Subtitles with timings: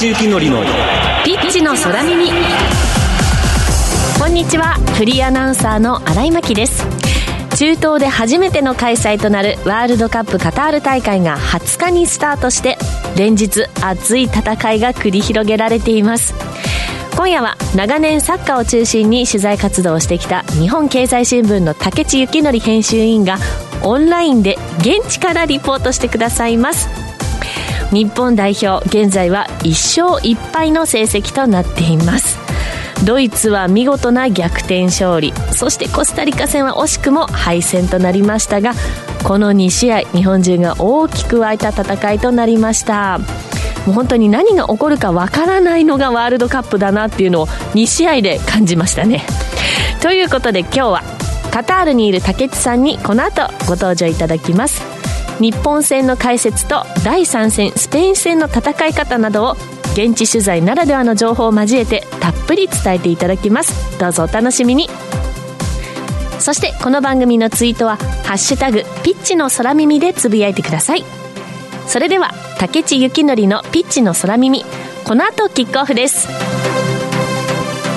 [0.00, 0.62] 内幸典の
[1.24, 2.30] ピッチの空耳。
[4.16, 4.74] こんにちは。
[4.94, 6.86] フリーアナウンサーの新井真希です。
[7.56, 12.78] 中東で初めての開催となるワールドカップカタール大会が20日にスタートして
[13.16, 16.32] 連日熱い戦いが繰り広げられています。
[17.16, 23.38] 今夜は長年サッカーを中心に取材活動をしてきた日本経済新聞の竹地幸則編集委員が
[23.82, 27.07] オンラインで現地からリポートしてくださいます。
[27.92, 32.38] 日本代表現在は1勝1敗の成績となっています。
[33.04, 35.32] ドイツは見事な逆転勝利。
[35.52, 38.72] そしてコスタリカ戦は惜しくも敗戦となりましたが
[39.22, 43.18] この2試合日本中が大きく沸いた戦いとなりました。
[43.86, 49.24] もう本当に何が起こるかわからないのがワールドカップだなっていうのを2試合で感じましたね。
[50.02, 51.02] ということで今日は
[51.50, 54.97] カタールにいる竹内さんにこの後ご登場いただきます。
[55.40, 59.52] 日本戦の解説と第3戦スペイン戦の戦い方などを
[59.92, 63.98] 現地取材ならではの情報を交えてたっぷり伝えていただきます。
[63.98, 64.88] どうぞお楽しみに。
[66.38, 71.04] そしてこの番組のツイートは「ハッシュタグピッチの空耳」でつぶやいてください。
[71.86, 74.64] それでは竹地幸典のピッチの空耳。
[75.04, 76.28] この後キックオフです。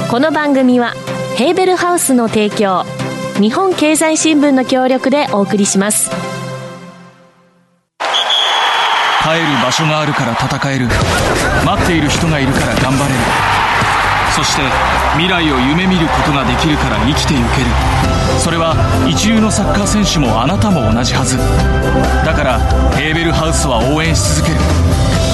[0.10, 0.94] この番組は
[1.36, 2.84] ヘーベルハウスの提供。
[3.40, 6.10] 日本経済新聞の協力でお送りします。
[9.24, 10.88] 帰る場所があるから戦える。
[11.66, 13.20] 待っている人がいるから頑張れる。
[14.36, 14.62] そして
[15.14, 17.68] 未来を夢見ることができるから生きてゆける。
[18.40, 18.76] それは
[19.08, 21.38] 一流のサッカー選手もあなたも同じはず。
[22.26, 22.60] だから
[22.96, 24.60] ヘーベルハウスは応援し続ける。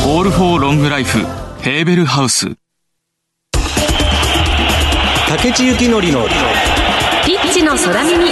[0.08, 1.26] オールフォーロングライフ
[1.62, 2.48] ヘーベルハウス。
[5.30, 6.28] 竹地幸典の
[7.26, 8.32] ピッチの空耳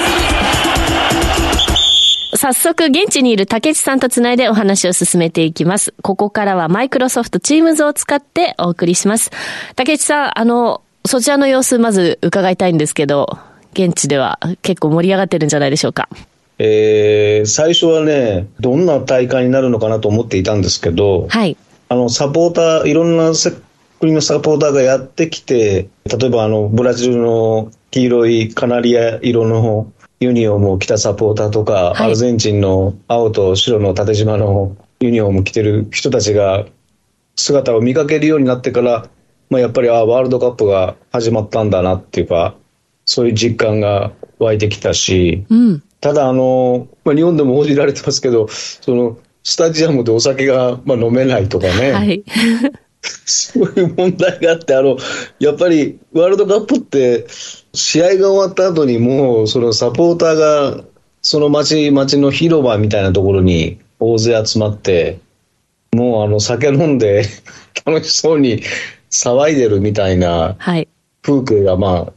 [2.46, 5.96] 早速、現地にいる竹内さんとつないでお話を進めていきます。
[6.04, 9.32] ここからはマイクロソフトチームズを使ってお送りします。
[9.76, 13.40] 竹内さん、あの、そちらの様子まず伺いたいんですけど、
[13.74, 16.08] 現地では結構盛り上がってるんじゃないでしょうか。
[16.60, 21.58] えー最初はね、どんな大会になるのかなと思っていたんですけど、はい。
[21.90, 23.54] あのサポーター、いろんなせ
[24.00, 36.66] 国のサポーターがやってきて、例えばあのブラジルの黄色いカナリア色のユニフォームを着たサポーターとか、はいアルゼンチンの青と白の縦縞のユニフォームを着てる人たちが
[37.36, 39.10] 姿を見かけるようになってから、
[39.50, 42.56] まあ、やっぱりあワールドカップが始まったんだなっていうか、
[43.06, 45.84] そういう実感が湧いてきたし、うん。
[46.02, 52.24] ただあの、まあ、日本でも報じられてますけど、そのスタジアムでお酒が、まあ、飲めないとかね、はい。
[53.26, 54.98] そういう問題があって、あの
[55.40, 57.28] やっぱりワールドカップって、
[57.76, 60.84] 試合が終わった後にもう、そのサポーターが、
[61.22, 65.20] その街街の広場みたいなところに大勢集まって、
[65.92, 67.26] もうあの酒飲んで
[67.86, 68.62] 楽しそうに
[69.10, 70.88] 騒いでるみたいなはい。
[71.22, 72.14] 風景が、まあ、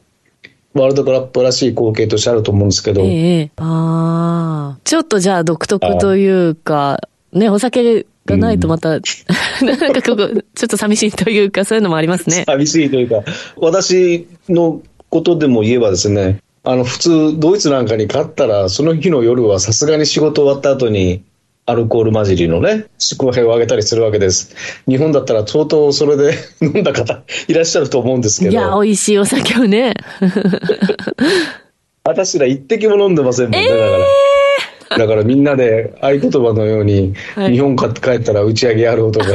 [0.75, 4.81] ワールドカップらしい光景としてあると思うんですけど、ええああ。
[4.85, 7.01] ちょっとじゃあ独特というか、
[7.33, 12.45] ね、お酒がないとまた、 なんかここ、ちょっと寂しいというか、そういうのもありますね。
[12.47, 13.23] 寂しいというか、
[13.57, 21.23] 私のことでも言えばですね、あの普通、ドイツなんかに勝ったら、その日の夜はさすがに仕事終わった後に、
[21.67, 24.55] アルコール混じりのね、宿杯をあげたりするわけです。
[24.89, 29.95] 日本だったら相当それで 飲んだ方いらっしゃると思うんですけいや、ど、美味しいお酒をね。
[32.05, 34.99] 私ら一滴も飲んでませんもんね、だから。
[34.99, 39.27] だからみんなで合言葉のように、はい日本買って帰ったら打ち上げやろうとか、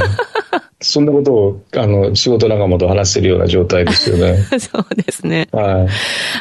[0.83, 4.37] そんなことをあの仕事仲間と話してるような状態ですよね。
[4.59, 5.47] そうですね。
[5.51, 5.87] はい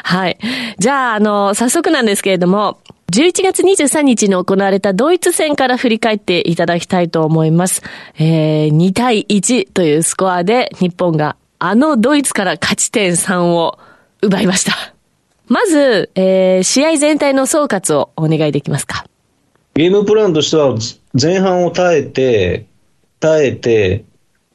[0.03, 0.37] はい。
[0.77, 2.79] じゃあ、あの、早速なんですけれども、
[3.11, 7.81] 11月23日に行われたドイツ戦から振り返っていただきたいと思います。
[8.17, 13.77] えー、2対1というスコアで日本があのドイツから勝ち点3を
[14.21, 14.93] 奪いました。
[15.47, 19.05] まず、えー、試合全体の総括をお願いできますか。
[19.75, 20.75] ゲームプランとしては、
[21.19, 22.65] 前半を耐えて、
[23.19, 24.05] 耐えて、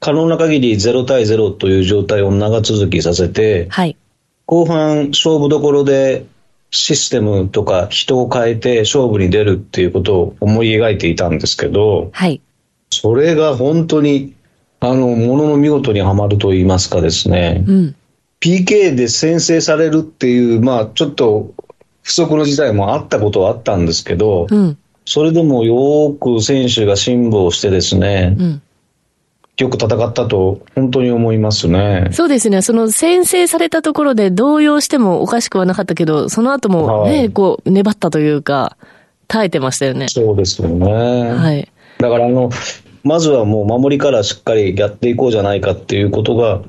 [0.01, 3.97] 可能な限り0対0という状態を長続きさせて、はい。
[4.47, 6.25] 後半、勝負どころで
[6.71, 12.41] システムとか人を変えて勝負に出るっていうことを思い描いていたんですけど、はい。
[12.91, 14.35] それが本当に、
[14.81, 17.97] あの、ものの見事にはまると言いますかですね、うん。
[18.41, 21.53] PK で先制されるっていう、まあ、ちょっと
[22.03, 24.79] 不測の事態もあったことはあったんですけど、うん。
[25.05, 28.63] それでもよーく選手が辛抱してですね、うん。
[29.59, 32.09] よく戦ったと本当に思いますね。
[32.13, 32.63] そうですね。
[32.63, 38.77] その先制されたところで動揺してもおかしくはなかったけど、その後もね、はいこう、粘ったというか、
[39.27, 40.09] 耐えてましたよね。
[40.09, 41.33] そうですよね。
[41.33, 41.69] はい。
[41.99, 42.51] だからあの、
[43.03, 46.63] まずはもう守りからしっかりやっていこうじゃないかっていうことが、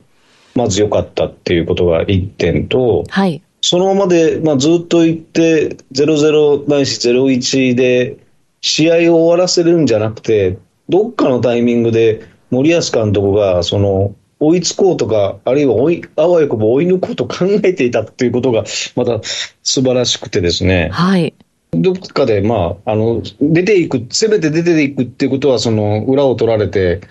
[0.56, 3.44] まず良かったっていうことが1点と、はい。
[3.62, 8.18] そのままで、まあ、ずっと行って、0-0ないし0-1で、
[8.62, 10.57] 試合を終わらせるんじゃなくて、
[10.88, 18.63] どっかのタイミングで森保監督が、その、追いつこうとか、あるいは追い、あわよくば追い抜こうと考えていたっていうことが、
[18.96, 19.19] また
[19.63, 20.90] 素晴らしくてですね。
[20.92, 21.34] はい。
[21.72, 27.01] どっかで、まあ、あの、出ていく、せめて出ていくっていうことは、その、裏を取られて、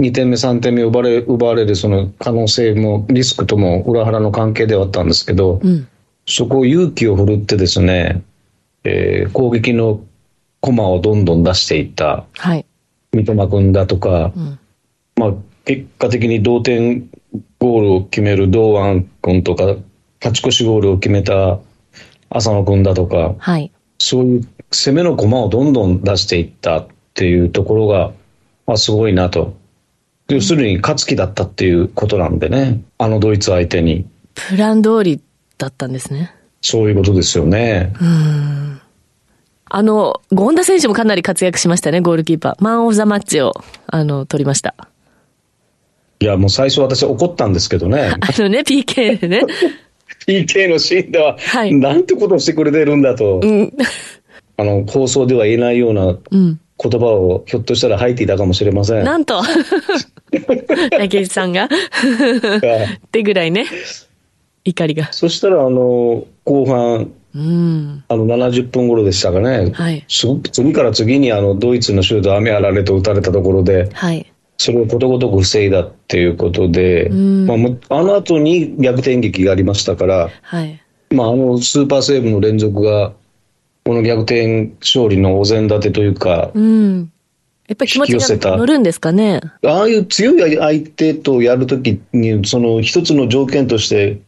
[0.00, 5.88] 2点目、3点目奪われ奪われるその可能性も、リスクとも裏腹の関係ではあったんですけど、うん。
[6.26, 8.22] そこを勇気を振るってですね、
[8.84, 10.00] えー攻撃の
[10.60, 12.64] 駒をどんどん出していったはい。
[13.12, 14.58] 三笘君だとか、うん。
[15.20, 15.32] まあ、
[15.66, 17.10] 結果的に同点
[17.58, 19.76] ゴールを決める堂安君とか、
[20.18, 21.58] 勝ち越しゴールを決めた
[22.30, 23.70] 浅野君だとか、はい。
[23.98, 28.12] そういう攻めの駒をどんどん出していったっていうところが、
[28.66, 29.54] まあ、すごいなと。
[30.28, 34.06] 要するに勝つ気だったっていうことなんでね、あのドイツ相手に。
[34.34, 35.20] プラン通り
[35.58, 36.34] だったんですね。
[36.62, 37.92] そういうことですよね。
[39.72, 42.54] あの、権田選手もかなり活躍しましたね、ゴールキーパー。
[42.58, 43.52] マン・オブ・ザ・マッチを、
[43.86, 44.74] あの、取りました。
[46.22, 48.12] いや、もう最初私怒ったんですけどね。
[48.20, 49.40] あのね、PK でね。
[50.28, 53.72] PK のシーンでは、はいなんてことをしてくれてるんだと、うん。
[54.58, 56.60] あの、放送では言えないようなうん。
[56.82, 59.04] 言葉をひょっとしたら吐いていたかもしれません。
[59.04, 59.42] なんと、
[60.90, 61.68] 竹内さんが、っ
[63.12, 63.66] てぐらいね、
[64.64, 65.12] 怒りが。
[65.12, 68.04] そしたら、あの、後半、うん。
[68.08, 69.70] あの、70分頃でしたかね。
[69.72, 70.04] はい。
[70.08, 74.29] 次から次にあのドイツのシュート、雨あられと打たれたところで、はい。
[74.60, 80.78] それをことごとく防いだっていうことで、んまあむ、あの後に逆転劇がありましたから、はい。
[81.08, 83.14] まあ、あのスーパーセーブの連続が、
[83.86, 87.10] この逆転勝利のお膳立てというか、うん。
[87.68, 89.40] やっぱり気持ち引き寄せたが乗るんですかね？
[89.64, 94.20] ああいう強い相手とやるときに、その一つの条件として、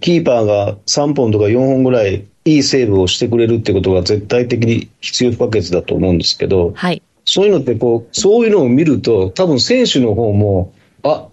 [0.00, 7.02] キーパーが3本とか4本ぐらいいいセーブをしてくれるってことが絶対的に必要不可欠だと思うんですけど、はい。
[7.24, 10.72] そういうのってこう、そういうのを見ると、多分選手の方も、
[11.02, 11.28] あ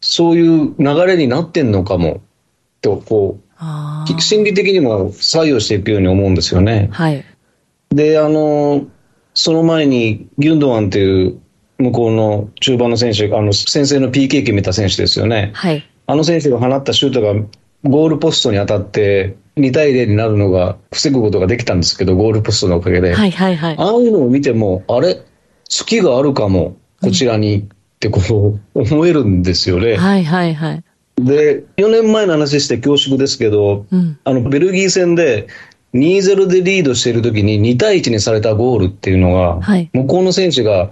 [0.00, 2.20] そういう流れになってんのかも、
[2.80, 3.48] と、こう。
[4.20, 6.88] 心理的にも作用していくように思うんですよね。
[6.92, 7.24] はい。
[7.90, 8.86] で、あの、
[9.34, 11.40] その前に、ギュンドアンっていう、
[11.78, 15.50] 向こうの中盤の選手、あの、先制の PK 決めた選手ですよね。
[15.54, 15.84] はい。
[16.06, 17.34] あの選手が放ったシュートが
[17.84, 23.14] ゴールポストに当たって、2対0になるのが防ぐことができたんですけど、ゴールポストのおかげで。
[23.14, 23.76] はいはいはい。
[23.78, 25.20] ああいうのを見ても、あれ、
[25.68, 27.64] 月があるかも、こちらに、っ
[28.00, 28.20] てこ
[28.74, 29.96] う、 思えるんですよね。
[29.96, 30.82] はいはいはい。
[31.20, 34.18] で、4年前の話して恐縮ですけど、うん。
[34.24, 35.48] あの、ベルギー戦で、
[35.94, 40.90] 2-0でリードしているときに2対1にされたゴールっていうのが、はい向こうの選手が、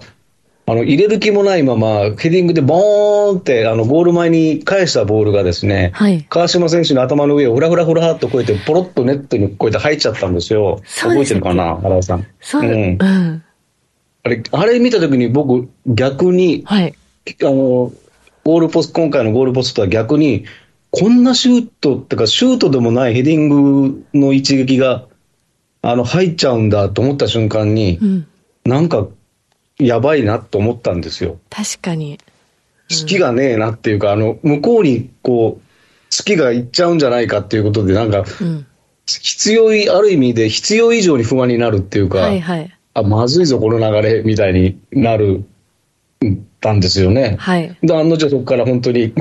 [0.69, 6.25] あの、入れる気もないまま、ヘディングでボーンって、あの、ゴール前に返したボールがですね、はい。
[6.27, 10.81] 川島選手の頭の上をふらふらふらっとこうやって、ポロッとネットにこうやって入っちゃったんですよ。
[10.85, 12.27] 覚えてるかな、原田さん。
[12.41, 12.97] そう、ううんん。
[12.99, 16.93] あれ、あれ見たときに僕、逆に、はい。
[17.43, 17.93] あの、
[18.43, 20.43] ゴールポスト、今回のゴールポストは逆に、
[20.91, 25.05] こんなシュートってか、シュートでもないヘディングの一撃が、
[25.81, 28.27] あの、入っちゃうんだと思った瞬間にう、ん。
[28.65, 29.07] なんか、
[29.79, 31.39] やばいなと思ったんですよ。
[31.49, 32.19] 確かに。
[32.89, 35.63] 月がねえなっていうか、あの、向こうに、こう、
[36.09, 38.65] 月が行っちゃうんじゃないかっていうことで、なんか、うん。
[39.05, 42.77] 必要い、ある意味で必要以上に不安になるっていうか、はいはい。
[42.93, 45.43] あ、まずいぞ、この流れ、みたいになる、
[46.59, 47.35] たんですよね。
[47.39, 47.77] はい。
[47.83, 49.13] で、案の定そこから本当に、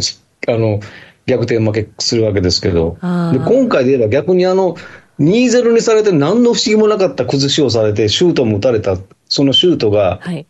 [0.49, 0.81] あの、
[1.27, 2.97] 逆転負けするわけですけど、
[3.33, 4.77] で今回で言えば逆にあの、
[5.19, 8.97] 2-0にされて何の不思議もなかった崩しをされて、シュートも打たれた、
[9.29, 10.47] そのシュートが、はい。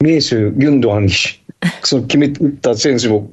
[0.00, 1.12] 名手、ギュンドアンに、
[1.82, 3.30] その決め打った選手も、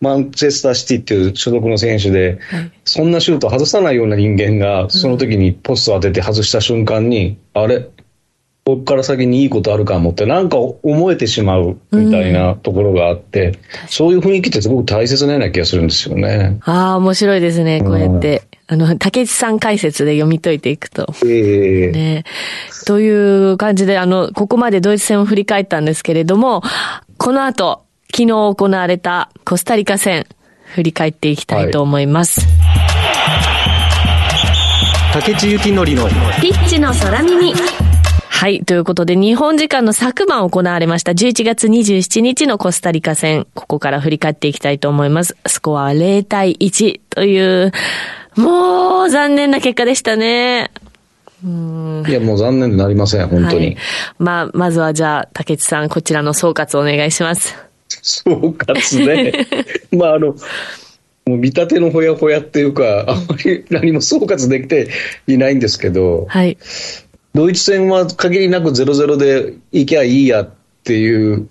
[0.00, 2.70] マンチェスターシティっていう所属の選手で、はい。
[2.84, 7.88] そんなシュート外さないような人間が、その時にポスト当てて外した瞬間に、あれ、
[8.64, 16.58] ここから先にいいことあるかもって、なんか思えてしまうみたいなところがあって、そういう雰囲気ってすごく大切なような気がするんですよね。
[16.62, 17.80] ああ、面白いですね。
[17.82, 18.42] こうやって。
[18.72, 21.12] あの、竹内さん解説で読み解いていくと。
[21.26, 22.24] ええね。
[22.86, 26.62] という感じで、あの、ここまでドイツ戦を振り返ったんですけれども、
[27.18, 30.26] この後、昨日行われたコスタリカ戦、
[30.74, 32.40] 振り返っていきたいと思います。
[35.12, 36.08] 竹地幸典の
[36.40, 37.52] ピッチの空耳。
[38.42, 38.64] はい。
[38.64, 45.36] ということで、日本時間の昨晩行われました11月27日のコスタリカ戦、ここから振り返っていきたいと思います。
[45.46, 47.70] スコアは0対1という、
[48.36, 50.70] もう残念な結果でしたね。
[51.44, 53.66] いや、もう残念でなりません、本当に。
[53.66, 53.76] はい、
[54.18, 57.56] まあ、まずはじゃあ、竹内さん、こちらの総括お願いします。
[57.88, 59.46] 総括ね。
[59.90, 60.36] まあ、あの、
[61.26, 64.88] もう見立てのほやほやっていうか、あまり何も総括できて
[65.26, 66.58] いないんですけど、はい。
[67.34, 70.50] ドイツ戦は限りなく0-0でいきゃいいやっ
[70.84, 71.48] ていう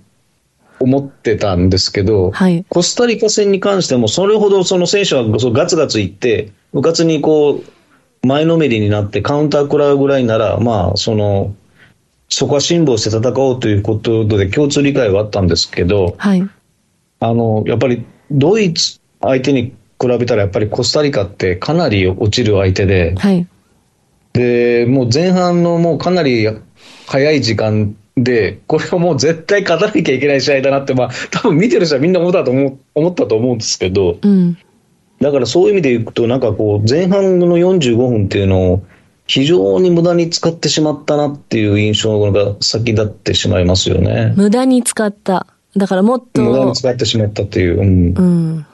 [0.81, 7.63] 思ってたんですけど、はいコスタリカ戦に関しても、それほどその選手はガツガツいって、部活にこ
[8.23, 11.55] う、前のめりになってカウンター食らうぐらいなら、まあ、その、
[12.29, 16.47] そこは辛抱して戦おうということで共通理解はあったんですけど、はい。
[17.19, 23.47] あの、やっぱりドイツ相手に比べたらやっぱりコスタリカってかなり落ちる相手で、はい。
[24.33, 26.47] で、もう前半のもうかなり
[27.07, 34.57] 早い時間で、これはもう絶対勝たなきゃいけない試合だなって、まあ、多分見てる人はみんな思ったと思う思ったと思うんですけど、うん。
[35.19, 38.83] だからそういう意味でいくと、なんかこう、前半の45分っていうのを、
[39.27, 44.33] 非常に無駄に使ってしまったなっていう印象が先立ってしまいますよね。
[44.35, 45.47] 無駄に使った。
[45.77, 47.79] だからもっと、無駄に使ってしまったっていう。
[47.79, 48.65] うんうん。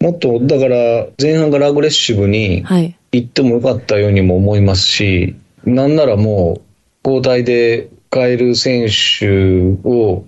[0.00, 2.96] もっと、だから、前半からアグレッシブにはい。
[3.12, 6.60] 行ってもよかったようにも思いますし、なんならも
[7.04, 10.24] う、交代で変える選手を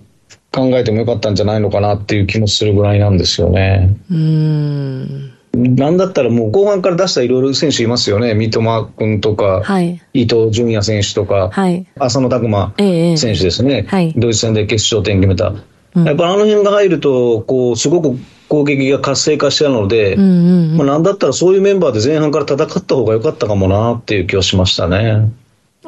[0.51, 3.97] 考えてもよかったんじゃないのかなっていう気もするぐらいなんですよね。
[4.09, 5.33] うーん。
[5.55, 8.33] なんだったらもう後半から出したいろいろ選手いますよね。
[8.33, 10.01] 三笘君とか、はい。
[10.13, 11.85] 伊東純也選手とか、はい。
[11.99, 15.49] 浅野拓磨ええ選手ですね、はいドイツ戦で決勝点決めた、
[15.95, 18.17] うんやっぱあの辺が入ると、こうすごく
[18.49, 20.77] 攻撃が活性化したので、うんうんうん。
[20.77, 25.31] まあ、なんだったらそういうメンバーで前半から戦った方が良かったかもなっていう気はしましたね。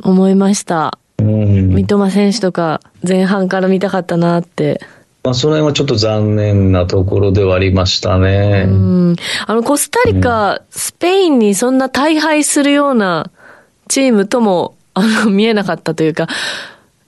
[0.03, 0.99] 思いました。
[1.25, 4.81] うん三笘選手とか、前半から見たかったなって。
[5.23, 8.65] まあ、その辺はちょっと残念なところではありましたね。
[8.67, 9.15] うん。
[9.47, 13.31] あの、コスタリカ、スペインにそんな大敗するような
[13.87, 16.27] チームとも、あの、見えなかったというか、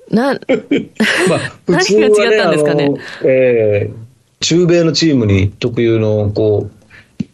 [0.10, 0.34] な、
[1.30, 4.08] まあ、普何が違ったんですかねあのえー
[4.40, 6.77] 中米のチームに特有の、こう、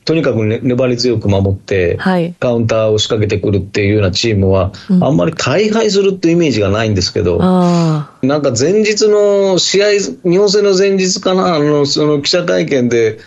[0.05, 2.33] とにかく、ね、粘り強く守って、はい。
[2.39, 13.19] カウンターを仕掛けてくるっていうようなチームは、うんあんまり大敗するっていうイメージがないんですけど、あなんか前日の試合、日本戦の前日かな、あのその記者会見で、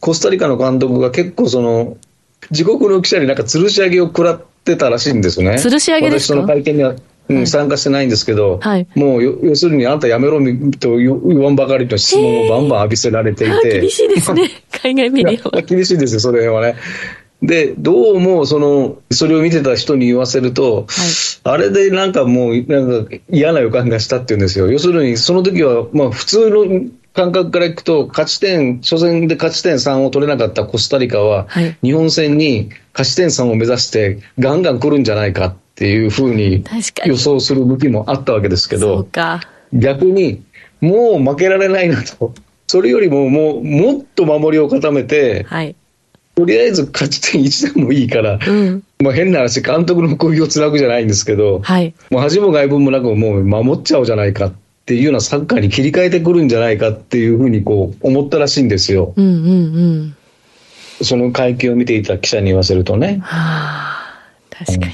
[0.00, 1.96] コスタリカの監督が結構その、
[2.50, 5.52] 自国の記者になんか吊るし上げを食らってたらしいんですね。
[5.52, 6.34] 吊るし上げですか？
[6.34, 6.98] 私その会見には、うん
[7.46, 10.40] 参加してないんですけど、はいもうよ要するにあんたやめろ
[10.80, 11.10] と言
[11.42, 13.60] わんばかりの質問をバンバン浴びせられてい あ。
[13.60, 13.80] て。
[13.82, 14.48] 厳しいですね。
[14.82, 15.62] 海外メディアは。
[15.62, 16.76] 厳しいですよ、それはね。
[17.42, 20.86] で、どうも、その、それを見てた人に言わせると、
[21.44, 24.70] あれでなんかもう、なんか嫌な予感がしたっていうんですよ。
[24.70, 26.64] 要するに、その時は、まあ普通の
[27.12, 36.64] 感覚からいくと、勝ち点、初戦で勝ち点3を取れなかったコスタリカは、はい日本戦に勝ち点3を目指して、ガンガン来るんじゃないかっていうふうに
[37.06, 39.06] 予想する向きもあったわけですけど。
[39.72, 40.42] 逆に、
[40.80, 42.34] もう負けられないなと。
[42.68, 45.74] それよりも、もう、もっと守りを固めて、はい。
[46.36, 48.84] とりあえず勝ち点1でもいいから、うん。
[49.02, 51.94] まあ変な話、監督の首をつなぐじゃないんですけど、はい。
[52.10, 54.52] もう恥も外聞もなく、もう守っちゃおうじゃないかっ
[54.84, 59.14] ていうようなサッカーに切り替えてくるんじゃないかっていうふうにこう思ったらしいんですよ。
[59.16, 61.04] うんうんうん。
[61.04, 63.18] その会見を見ていた記者に言わせるとね。
[63.22, 64.20] は
[64.50, 64.92] あ、確かに。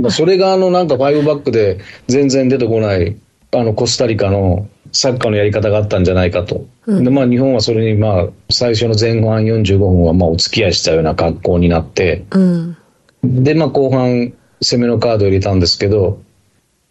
[0.00, 3.16] まあそれがあのなんか5バックで全然出てこない
[3.52, 6.66] あのコスタリカのサッカーのやり方があったんじゃないかと。
[6.86, 12.76] うんでまあ日本はそれにまあ最初の前半45分はまあお付き合いしたような格好になって、うん。
[13.24, 16.20] で、まあ、後半、攻めのカードを入れたんですけど、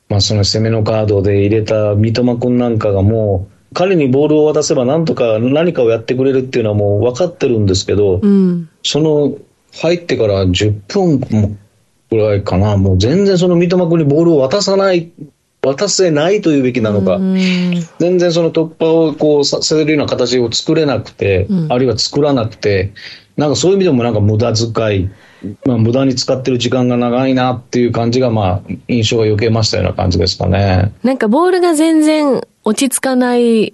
[0.10, 8.70] まあ、その攻めのカードで入れた三笘君なんかがもう、彼にボールを渡せばなんとか何かをやってくれるっていうのはもう分かってるんですけど、うん。
[8.84, 9.38] その
[9.74, 11.56] 入ってから10分も
[12.10, 15.12] ぐらいかな、もう全然その三笘君にボールを渡さない、
[15.64, 17.36] 渡せないというべきなのか、うん
[18.00, 22.94] 全然その突破をこうさせるような形を作れなくて、うんあるいは作らなくて、
[23.38, 25.10] なんかそういう意味でもなんか無駄遣い、
[25.66, 30.92] まあ、無駄に使ってる時間が長いなっていう感じが、まあ、印象が余計ましたような感じですかね。
[31.04, 33.74] なんかボールが全然落ち着かない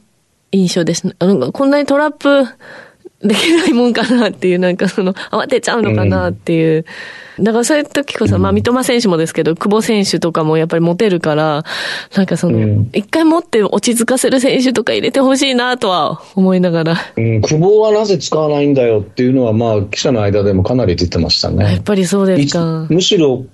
[0.51, 1.07] 印象です。
[1.19, 2.45] なんかこんなにトラップ
[3.21, 6.85] できないもんかなっていう、なんかその慌てちゃうのかなっていう。
[7.39, 11.63] だからそういう時こそ、まあ三笘選手もですけど、久保選手とかもやっぱり持てるから、
[12.15, 16.95] なんかそのうん、一回持って落ち着かせる選手とか入れてほしいなとは思いながら。
[17.15, 21.83] うん、久保はなぜ使わないんだよっていうのは、まあ、記者の間でもかなり出てましたねやっ。
[21.83, 22.93] ぱりそうですかい。
[22.93, 23.45] むしろ、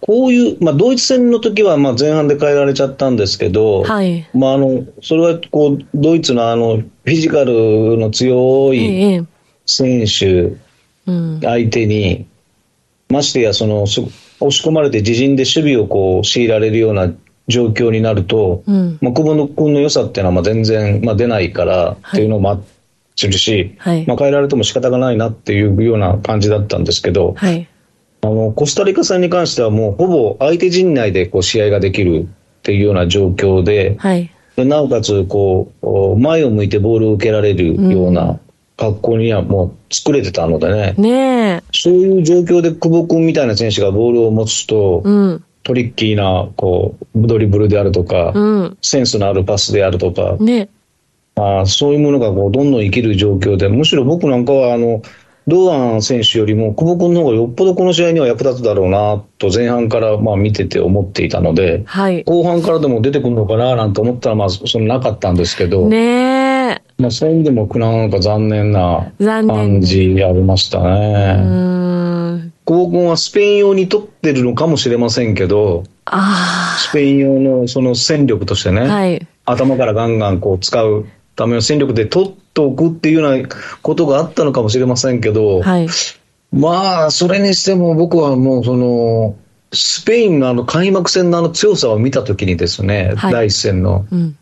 [0.00, 4.28] こういう、まあ、ドイツ戦の時はまあ前半で変えられちゃったんですけど、はい。
[4.34, 9.22] まあ、あのそれはこうドイツのあのフィジカルの強いええ。
[9.66, 10.56] 選手
[11.06, 11.40] うん。
[11.42, 12.26] 相手に、
[13.08, 14.02] ましてやそのそ
[14.40, 17.12] 押し込まれて自陣で守備をこう強いられるような
[17.48, 22.62] 状況になると、うんまあ、久保君の良さっていうのはまあ全然、まあ、出ないからっていうのもあっ
[23.18, 27.66] てるし、はいまあ、変えられても仕方がないなっていうような感じだったんですけど、はい。
[28.20, 34.30] あのコスタリカ戦に関してはもうほぼ相手陣内でこう試合ができるっていうような状況で、はい。
[34.56, 38.40] でなおかつこうお前を向いてボールを受けられるような
[38.76, 41.62] 格好にはもう作れてたのでね、ねえ。
[41.82, 45.44] そういう状況で久保君みたいな選手がボールを持つと、うん。
[45.64, 48.78] トリッキーなこうドリブルであるとか、うん。
[48.82, 50.70] センスのあるパスであるとか、ね
[51.36, 55.02] まあ、そういうものがこうどんどん生きる状況で、むしろ僕なんかはあの
[55.46, 62.24] 堂安選手よりも久保君の方がよっぽどこの試合には役立つだろうなと前半からまあ見てて思っていたので、はい。
[62.24, 65.96] 後半からでも出てくるのかななんて思ったら、まあ、そのなかったんですけど、ね
[66.34, 66.37] え。
[66.98, 70.88] まあ、そういう意味でもなんか残念な感じありましたうね。
[71.38, 72.52] ーん。
[72.64, 78.84] 久保君はスペイン用に取ってるのかもしれませんけど、あスペイン用のその戦力としてね、あ。
[78.86, 79.26] はい。
[79.46, 83.48] 頭からガンガンこう使うための戦力で取っておくっていうような
[83.80, 85.88] ことがあったのかもしれませんけど、はい。
[86.50, 89.36] まあ、それにしても僕はもうその、
[89.72, 94.36] スペインのあの開幕戦のあの強さを見たときにですね、はい第一戦の、うん。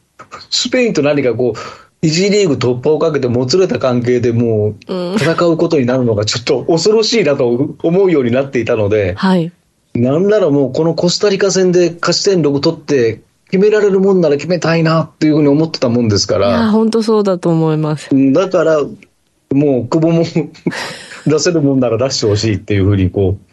[0.50, 9.52] スペインと何かこう、一次リーグ突破をかけてもつれた関係でもう戦うことになるのがちょっと恐ろしいなと思うようになっていたので、はい。
[9.94, 18.10] なんならもうこのコスタリカ戦で勝ち点6取って決められるもんなら決めたいなっていうふうに思ってたもんですかいや、ら、本当そうだと思います。
[18.32, 20.24] だからもう久保も
[21.26, 23.45] 出せるもんなら出してほしいっていうふうにこう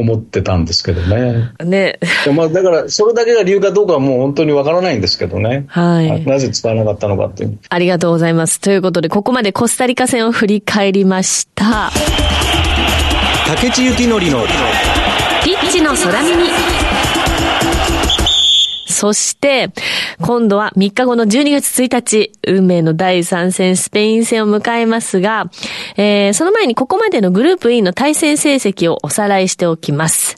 [0.00, 1.52] 思ってたんですけどね。
[1.64, 1.98] ね。
[2.34, 5.66] まあだからそれだけが理由かどうかはもう本当にわからないんですけどね。
[5.68, 6.24] はい。
[6.26, 7.58] なぜ使わなかったのかっていう。
[7.68, 8.60] ありがとうございます。
[8.60, 11.90] ということで、ここまでコスタリカ戦を振り返りました。
[13.46, 14.20] 竹地幸典の
[15.42, 16.89] ピッチの空耳。
[19.00, 19.70] そして、
[20.20, 25.50] 今度は3日後の12月1日、運命の第3戦スペイン戦を迎えますが、
[25.96, 30.36] えー、その前にここまでのグループ E の対戦成績をおさらいしておきます。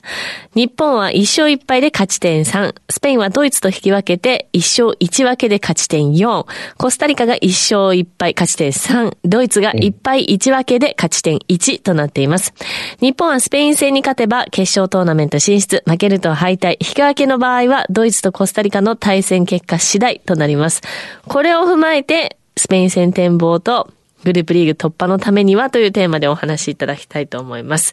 [0.55, 6.47] 日本は1勝1敗で勝ち点3、スペインはドイツと引き分けて1勝1分けで勝ち点4、
[6.77, 12.53] コスタリカが1勝1敗勝ち点3、ドイツが1敗1分けで勝ち点1となっています。
[13.01, 20.83] 日本はスペイン戦に勝てば決勝トーナメント進出、負けると敗退、引き分けの場合はドイツとコスタリカの対戦結果次第となります。
[21.27, 23.91] これを踏まえて、スペイン戦展望と
[24.25, 27.93] グループリーグ突破のためにはというテーマでお話しいただきたいと思います。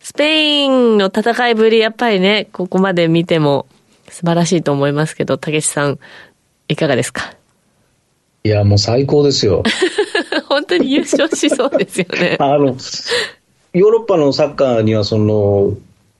[0.00, 3.66] スペインの戦いぶり、やっぱりね、ここまで見ても
[4.08, 5.98] 素晴らしいと思いますけど、竹内さん、
[6.68, 7.34] いかがですか？
[8.44, 9.62] いや、もう最高ですよ。
[10.48, 12.36] 本当に優勝しそうですよね。
[12.40, 15.72] あの、ヨーロッパのサッカーにはその、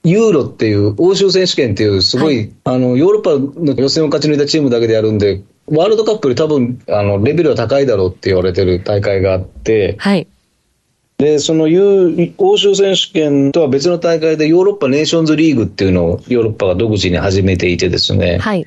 [0.07, 10.29] ユーロっていう、欧州選手権っていう、すごい、あの、ヨーロッパの予選を勝ち抜いたチームだけでやるんで、ワールドカップより多分、あの、レベルは高いだろうって言われてる大会があって、はい。
[11.19, 18.66] で、そのユー欧州選手権とは別の大会でヨーロッパネーションズリーグっていうのをヨーロッパが独自に始めていてですね、はい。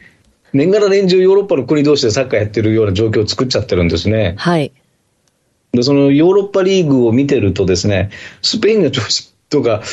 [0.52, 4.34] 年がら年中ヨーロッパの国同士でサッカーやってるような状況を作っちゃってるんですね。
[4.38, 4.73] はい。
[5.73, 8.10] で、そのヨーロッパリーグを見てるとですね、
[8.41, 9.84] スペインの調子とか、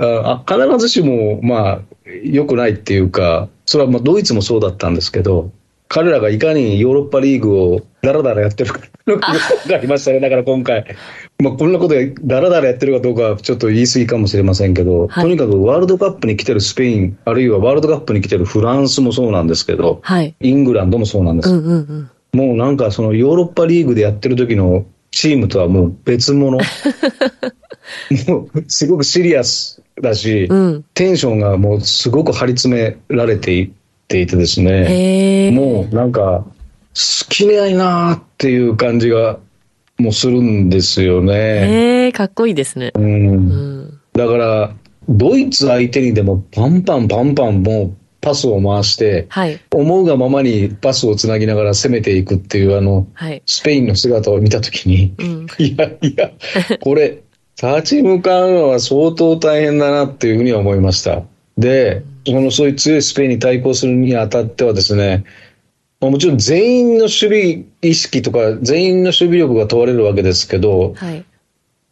[0.00, 1.80] あ必ずしも、まあ、
[2.24, 5.50] 良くないっていうか、それはまあドイツもそうだったんですけど、
[5.88, 9.32] 彼らがいかにヨーロッパリーグをダラダラやってるか分か
[9.78, 10.20] りましたね。
[10.20, 10.84] だから今回、
[11.42, 20.34] まあ、こんなことでダラダラやってるかどうかはちょっと言い過ぎかもしれませんけど、はいとにかくワールドカップに来てるスペイン、あるいはワールドカップに来てるフランスもそうなんですけど、はい。
[20.40, 21.50] イングランドもそうなんです。
[21.50, 22.10] うんうんうん。
[22.38, 26.58] もうなんかそのヨーロッパリーグでやってる時のチームとはもう別物。
[28.28, 30.84] もうすごくシリアスだし、うん。
[30.94, 33.70] テンションがもうすごく張り詰められていっ
[34.08, 35.50] ていてですね。
[35.52, 36.44] もうなんか
[36.94, 39.38] 好きないなっていう感じが
[39.98, 41.34] もうするんですよね。
[41.34, 42.92] へえ、かっこいいですね。
[42.94, 44.00] うんうん。
[44.12, 44.74] だから、
[45.08, 49.60] ドイツ相手にでもパンパンパンパンもうパスを回して、はい。
[49.72, 53.42] 思うがままにパスをつなぎながら攻めていくっていうあの、はい。
[53.46, 55.46] スペインの姿を見たときに、うん。
[55.58, 56.30] いやいや、
[56.80, 57.18] これ、
[57.60, 61.22] 立ち向かうのは相当大変だなっていうふうには思いました。
[61.56, 65.24] で、そのそういう強いスペインに対抗するにあたってはですね、
[66.00, 71.24] もちろん全員の守備意識とか、全員の守備力が問われるわけですけど、はい。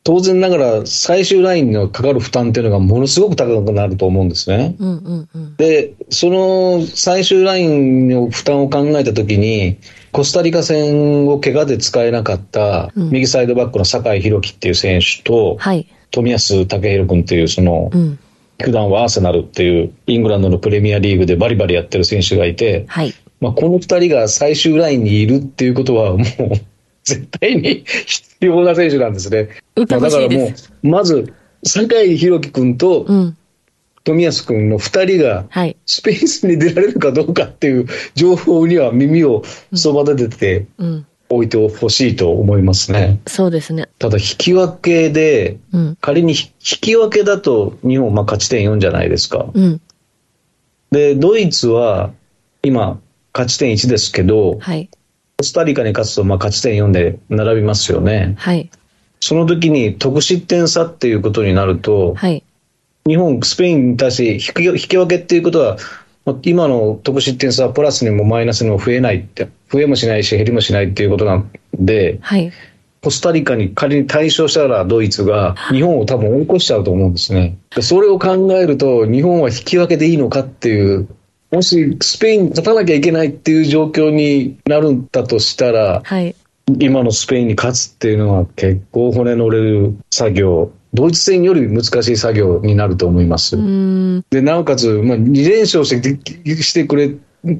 [0.07, 4.77] 当然ながら最終ラインのかかる負担っていうのがものすごく高くなると思うんですね。
[4.79, 5.57] うんうんうん。
[5.57, 9.79] で、その最終ラインの負担を考えたときに、
[10.12, 15.88] コスタリカ戦を怪我で使えなかったうん右サイドバックの酒井宏樹っていう選手と、はい。
[16.12, 18.16] 冨安健洋君っていうそのうん。
[18.62, 23.12] 普段はアーセナルっていうイングランドのプレミアリーグでバリバリやってる選手がいて、はい。
[23.40, 26.23] まあ、この2人が最終ラインにいるっていうことは、もう
[27.07, 29.49] 絶対に必要な選手なんですね。
[29.77, 30.49] 受けまあだからも。
[30.83, 31.33] う、まず、
[31.64, 33.37] 酒井宏樹君とうん。
[34.05, 35.77] 冨安君の2人が、はい。
[35.87, 39.42] スペースに出られるかどうかっていう情報には耳を
[39.75, 41.07] そば立ててうん。
[41.29, 43.21] おいてほしいと思いますね。
[43.27, 43.88] そうですね。
[43.99, 45.97] ただ、引き分けで、うん。
[46.01, 49.47] 仮に引き分けだと日本まあ勝ち点4じゃないですか。
[49.53, 49.81] うん。
[50.90, 52.12] で、ドイツは
[52.62, 53.01] 今、
[53.33, 54.88] 勝ち点1ですけど、はい。
[55.38, 58.37] コスタリカに勝つとまあ勝ち点4で並びますよね。
[58.38, 58.70] はい。
[59.20, 62.42] その時に得失点差っていうことになると、はい。
[63.07, 65.77] 日本、スペインに対して引き分けっていうことは、
[66.25, 72.51] まあ今の得失点差はプラスにもマイナスにも増えないって、増えもしないし減りもしないっていうことなんで、はい。
[73.03, 77.59] コスタリカに仮に対勝したらドイツが日本を多分追い越しちゃうと思うんですね。
[77.75, 81.07] でそれを考えると日本は引き分けでいいのかっていう、
[81.51, 86.35] もしスペインに勝たなきゃいけないっていう状況になるんだとしたら、はい。
[86.81, 93.57] 今のスペインに勝つっていうのは結構骨の折れる作業、ドイツ戦より難しい作業になると思います。
[93.57, 94.25] うーん。
[94.31, 97.15] で、なおかつ、まあ、2連勝してしてくれ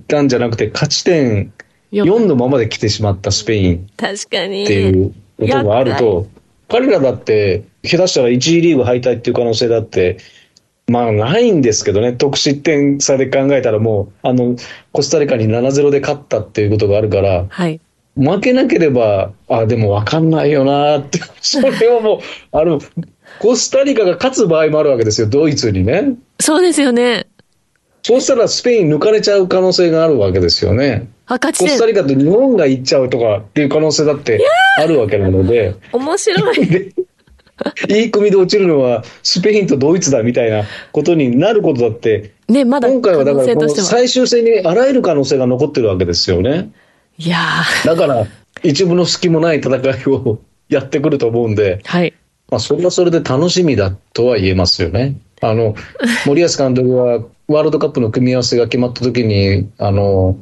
[0.09, 1.53] たんじゃなくて、勝ち点
[1.93, 4.65] 4のままで来てしまったスペイン確かに。
[4.65, 6.27] っていうことがあると、
[6.69, 10.19] 彼らだって、下手したら1次リーグ敗退っていう可能性だって、
[10.89, 14.57] まあないんですけどね、得失点差で考えたらもう、あの、
[14.93, 17.81] コスタリカに7-0で勝ったっていうことがあるから、はい。
[18.17, 22.81] 負けなければ、あ、でも分かんないよなって、 それはもう、あの、
[23.41, 26.15] コスタリカが勝つ場合もあるわけですよ、ドイツにね。
[26.41, 27.27] そうですよね。
[28.03, 31.09] そうしたらスペイン抜かれちゃう可能性があるわけですよね。
[31.27, 31.89] コスタ点。
[31.89, 34.41] リカと日本が行っちゃうとかっていう可能性だって
[34.79, 36.95] あるわけなので、面白い。
[37.89, 43.69] で いい組で落ちるのはスペインとドイツだみたいなことになることだって、ね、まだ今回はだから。
[43.69, 46.71] 最終戦にあらゆる可能性が残ってるわけですよね。
[47.19, 47.87] いやー。
[47.87, 48.27] だから、
[48.63, 50.39] 一部の隙もない戦いを
[50.69, 52.13] やってくると思うんで、はい。
[52.51, 55.17] まあ、それはそれで楽しみだとは言えますよね。
[55.41, 55.75] あの、
[56.27, 60.37] 森保監督はワールドカップの組み合わせが決まった時に、あの、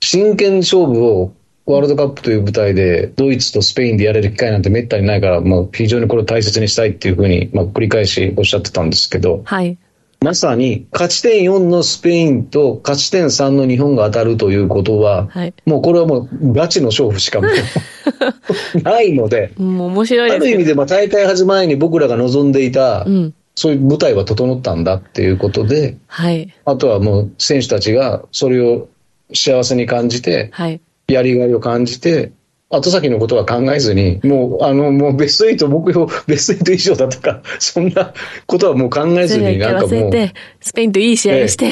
[0.00, 1.32] 真剣勝負を
[1.70, 9.78] ワールドカップという舞台でドイツとスペインでやれる機会なんてめったにないから、まあ、非常にこれを大切にしたいっていうふうに、まあ、繰り返しおっしゃってたんですけど、はい。
[10.22, 15.54] まさに勝ち点4のスペインと勝ち点3の日本が当たるということは、はい。
[15.64, 17.40] もうこれはもうガチの勝負しか
[18.82, 20.38] ないので、もう面白いあ。
[20.38, 23.34] る意味でまあ大会始まる前に僕らが望んでいた、うん。
[23.54, 26.54] そういう舞台は整ったんだっていうことで、はい。
[26.66, 28.88] あとはもう選手たちがそれを
[29.32, 30.80] 幸せに感じて、はい。
[31.12, 32.32] やりがいを感じて、
[32.70, 38.14] 後先のことは考えずに、もう、あの、もうベスト8目標、ベスト8以上だとか、そんな
[38.46, 41.70] ことはもう考えずに、なんかもう、て、スペインといい試合をして、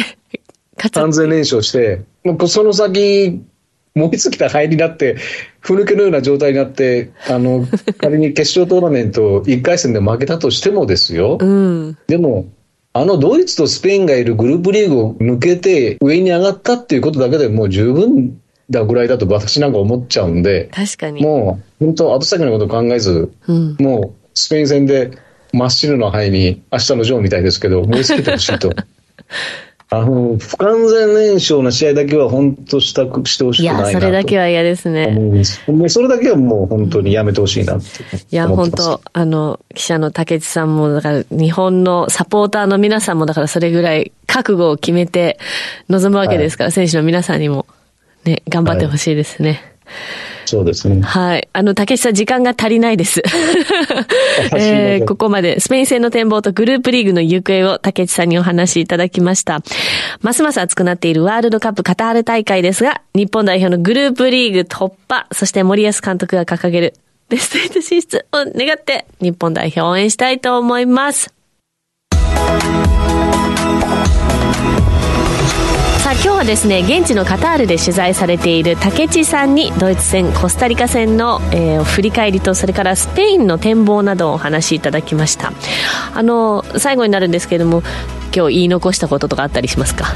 [0.77, 0.95] 勝つ。
[0.95, 3.41] 完全連勝して、もうその先、
[3.95, 5.17] 燃え尽きた灰になって、
[5.61, 7.67] ふぬけのような状態になって、あの、
[7.99, 11.99] 仮に決勝トーナメント1回戦で負けたとしてもですよ、うん。
[12.09, 12.47] でも、
[12.93, 21.23] あのドイツとスペインがいるグループリーグを抜けて上に上がったっていうことだけでもう十分だぐらいだと私なんか思っちゃうんで、確かに。
[21.23, 23.77] もう本当後先のことを考えず、うん。
[23.79, 25.13] もうスペイン戦で
[25.53, 28.73] 真っ白な灰に明日のジョーみたいですけど、燃え尽きてほしいと。
[29.91, 35.07] あの、不完全燃焼な試合だけは本当したくしてほしいや、くないなとそれだけは嫌ですね。
[35.67, 37.87] もうそれだけはもう本当にやめてほしいなって
[38.31, 45.39] いや、本当あの、記者の竹内さんも、だから、日本のサポーターの皆さんも、だからそれぐらい覚悟を決めて
[45.89, 47.65] 臨むわけですから、選手の皆さんにも、
[48.29, 49.61] ね、頑張ってほしいですね。
[50.45, 51.03] そうですね。
[51.03, 51.49] はい。
[51.53, 53.23] あの、竹内さん、時間が足りないです。
[54.57, 59.61] えーここまで、スペイン戦の展望とグループリーグの行方を竹内さんにお話しいただきました。
[60.23, 66.95] ますます熱くなっているワールドカップカタール大会ですが、日本代表のグループリーグ突破、そして森保監督が掲げる
[67.29, 71.35] ベスト8進出を願って、日本代表を応援したいと思います。
[76.09, 85.53] さあ今日はですね現地のカタールで取材されている竹地さんにドイツ戦コスタリカ戦の、えー振り返りとそれからスペインの展望などをお話しいただきました。
[86.15, 87.83] あの最後になるんですけれども
[88.35, 90.07] 今日言い残したこととかあったりしますか？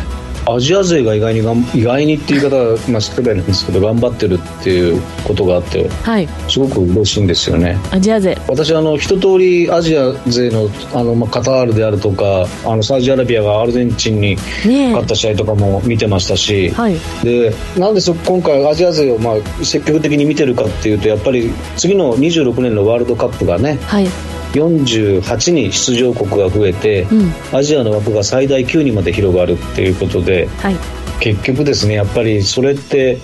[0.47, 6.29] アジア勢が意外にがん意外にっていう言い方は、まあ、失礼なんですけど頑張ってるっていうことがあってはい。
[6.49, 7.79] すごく嬉しいんですよね。
[7.91, 8.37] アジア勢。
[8.49, 16.97] 私あの一通りアジア勢のあの、まあ、カタールであるとかあのサウジアラビアがアルゼンチンにね勝った試合とかも見てましたし、はい。
[17.23, 27.57] でなんでそ今回アジア勢をまあ積極的に見てるかっていうとやっぱり次の26年のワールドカップがねはい48に出場国が増えて、うん。
[27.57, 30.77] アジアの枠が最大9にまで広がるっていうことではい。
[31.21, 33.19] 結局ですねやっぱりそれって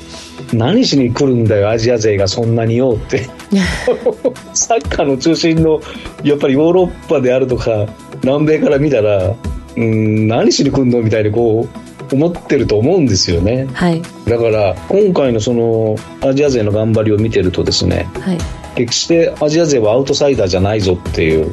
[0.53, 3.29] 何しに来るんだよアジア勢がそんなによって。
[4.55, 5.81] サッカーの中心の
[6.23, 7.87] やっぱりヨーロッパであるとか
[8.23, 9.35] 南米から見たら
[9.77, 11.67] うん何しに来るのみたいにこ
[12.11, 13.67] う思ってると思うんですよね。
[13.73, 14.01] はい。
[14.27, 18.39] だから今回のそのアジア勢の頑張りを見てるとですねはい
[18.79, 21.51] 決してアジア勢はアウトサイダーじゃないぞっていう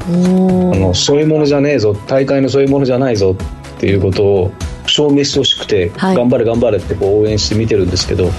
[0.72, 3.36] あのそういうものじゃねえぞ大会のそういうものじゃないぞ
[3.76, 4.52] っていうことを
[4.88, 6.16] 証明してほしくて、はい。
[6.16, 8.30] 頑張れ頑張れってこう応援して見てるんですけど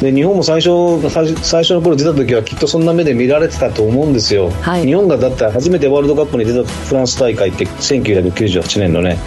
[0.00, 4.86] で日本も最初最最初の頃出た時はきっとそんな目で見られてたと思うんですよ、はい。
[4.86, 9.18] 日本がだって初めてワールドカップに出たフランス大会って1998年のね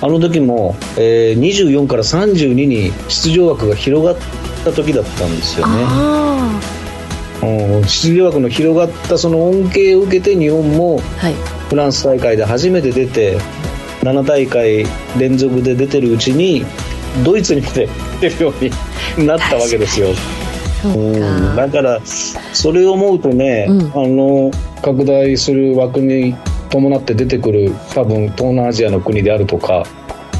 [0.00, 4.16] あの時も、えー24から32に出場枠が広がっ
[4.64, 6.85] た時だったんですよね。
[7.40, 11.00] 出場枠の広がったその恩恵を受けて日本も
[11.68, 13.38] フランス大会で初めて出て
[14.00, 14.86] 7大会
[15.18, 16.64] 連続で出てるうちに
[17.24, 17.88] ドイツにまで
[18.20, 20.08] 出るように なったわけですよ。
[20.82, 21.20] そううん
[21.56, 23.80] かだからそれを思うとね、うん。
[23.94, 24.50] あの
[24.82, 26.34] 拡大する枠に
[26.68, 29.84] 伴って出てくる多分東南アジアの国であるとか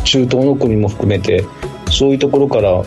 [0.05, 1.45] 中東の国も含めて
[1.91, 2.83] そういうところから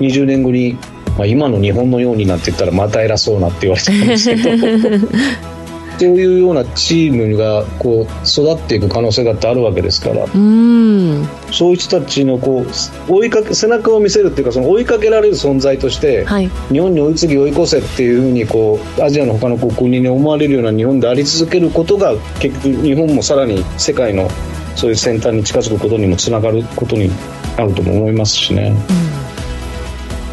[0.00, 0.76] 20年後に、
[1.16, 5.08] まあ、今の日本のようになんて言ったらまた偉そうなって言われちゃうんですけど。
[6.00, 10.24] そういうようなチームがこう育っていく可能性だってあるわけですから。
[10.24, 11.28] うーん。
[11.52, 16.48] そういう人たちのこう追いかけ背中を見せるっていうかその追いかけられる存在として、はい。
[16.72, 24.30] 日本に追いつぎ追い越せっていうふうにこうアジアの他の国に思われるような日本であり続けることが結局日本もさらに世界の
[24.76, 27.10] そういう先端に近づくことにもつながることに
[27.58, 28.72] なるとも思いますしね、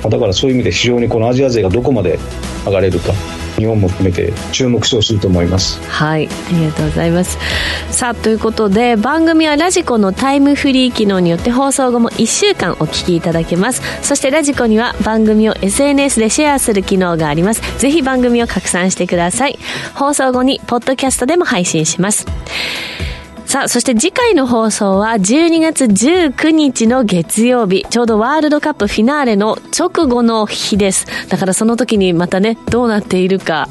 [0.04, 2.20] だからそういう意味で非常にこのアジア勢がどこまで
[2.66, 3.14] 上がれるか
[3.58, 7.40] 日本も含めて注目してほしいと思いますはい、ありがとうございます。
[7.90, 13.82] さあ、ということで、番組はラジコのタイムフリー機能によって放送後も1週間お聞きいただけます。
[14.04, 17.80] そしてラジコには番組を SNS でシェアする機能があります。
[17.80, 19.58] ぜひ番組を拡散してください。
[19.96, 22.28] 放送後に、ポッドキャストでも配信します。
[23.48, 31.08] さあ、そして次回の放送は12月19日の月曜日、ちょうどワールドカップフィナーレの直後の日です。
[31.30, 33.70] だからその時にまたね、どうなっているか。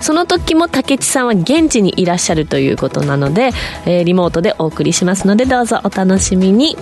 [0.00, 3.50] その時も竹地さんは現地にいらっしゃるということなので、
[3.86, 6.76] えーリモートでお送りしますので、どうぞお楽しみに。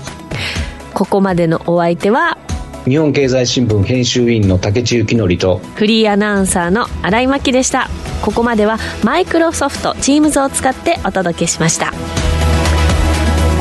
[0.95, 2.39] ここまでのお相手は、
[2.87, 7.91] 日本経済新聞編集委員の竹地幸則とフリーアナウンサーの新井真希でした。
[8.23, 11.93] ここまではマイクロソフト Teams を使ってお届けしました。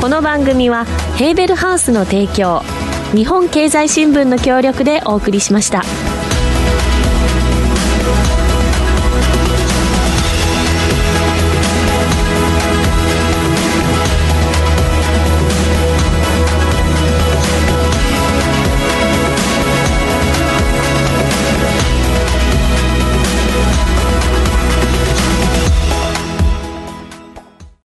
[0.00, 0.86] この番組は
[1.18, 2.62] ヘーベルハウスの提供、
[3.14, 5.82] 日本経済新聞の協力でお送りしました。